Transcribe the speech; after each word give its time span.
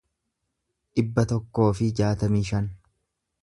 dhibba 0.99 1.25
tokkoo 1.33 1.67
fi 1.81 1.91
jaatamii 2.01 2.43
shan 2.51 2.73